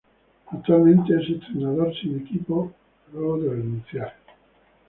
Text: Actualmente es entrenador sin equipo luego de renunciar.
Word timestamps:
Actualmente 0.47 1.13
es 1.15 1.29
entrenador 1.29 1.93
sin 1.95 2.21
equipo 2.21 2.73
luego 3.13 3.37
de 3.39 3.49
renunciar. 3.51 4.11